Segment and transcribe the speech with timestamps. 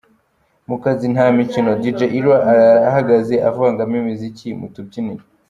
[0.69, 5.23] Mu kazi nta mikino Dj Ira arara ahagaze avangavanga imiziki mu tubyiniro.